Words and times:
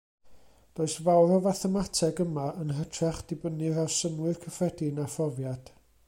Does 0.77 0.93
fawr 1.07 1.27
o 1.33 1.35
fathemateg 1.47 2.21
yma, 2.25 2.45
yn 2.63 2.73
hytrach 2.77 3.19
dibynnir 3.31 3.77
ar 3.83 3.93
synnwyr 3.99 4.39
cyffredin 4.47 5.03
a 5.05 5.09
phrofiad. 5.17 5.71